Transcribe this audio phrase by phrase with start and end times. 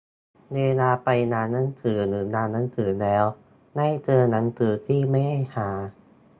[0.55, 3.25] เวลาไปร้านหนังสือหรืองานหนังสือแล้ว
[3.75, 5.69] ได้เจอหนังสือที่ไม่ได้หา